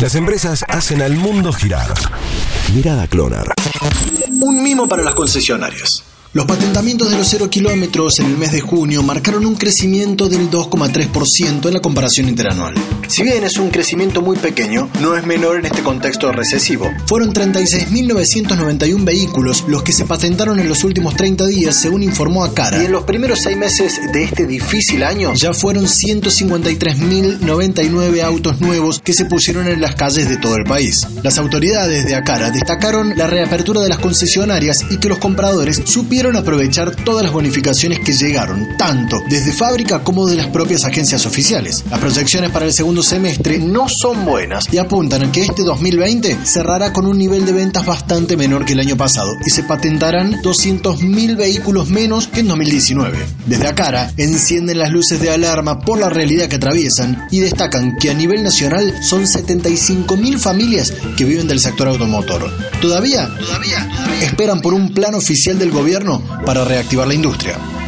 [0.00, 1.92] Las empresas hacen al mundo girar.
[2.74, 3.52] Mirada Clonar.
[4.30, 6.09] Un mimo para las concesionarias.
[6.32, 10.48] Los patentamientos de los cero kilómetros en el mes de junio marcaron un crecimiento del
[10.48, 12.72] 2,3% en la comparación interanual.
[13.08, 16.88] Si bien es un crecimiento muy pequeño, no es menor en este contexto recesivo.
[17.06, 22.80] Fueron 36.991 vehículos los que se patentaron en los últimos 30 días, según informó Acara.
[22.80, 29.00] Y en los primeros seis meses de este difícil año, ya fueron 153.099 autos nuevos
[29.00, 31.08] que se pusieron en las calles de todo el país.
[31.24, 36.19] Las autoridades de Acara destacaron la reapertura de las concesionarias y que los compradores supieron
[36.28, 41.82] aprovechar todas las bonificaciones que llegaron, tanto desde fábrica como de las propias agencias oficiales.
[41.90, 46.36] Las proyecciones para el segundo semestre no son buenas y apuntan a que este 2020
[46.44, 50.34] cerrará con un nivel de ventas bastante menor que el año pasado y se patentarán
[50.42, 53.18] 200.000 vehículos menos que en 2019.
[53.46, 58.10] Desde Acara encienden las luces de alarma por la realidad que atraviesan y destacan que
[58.10, 62.50] a nivel nacional son 75.000 familias que viven del sector automotor.
[62.82, 63.88] Todavía, todavía
[64.22, 66.09] esperan por un plan oficial del gobierno
[66.44, 67.79] para reactivar la industria.